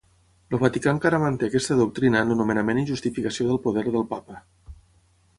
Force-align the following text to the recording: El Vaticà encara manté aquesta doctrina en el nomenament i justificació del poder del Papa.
El 0.55 0.61
Vaticà 0.61 0.93
encara 0.93 1.17
manté 1.23 1.49
aquesta 1.51 1.75
doctrina 1.81 2.23
en 2.25 2.33
el 2.35 2.39
nomenament 2.39 2.79
i 2.83 2.85
justificació 2.91 3.47
del 3.51 3.61
poder 3.67 3.85
del 3.89 4.07
Papa. 4.15 4.39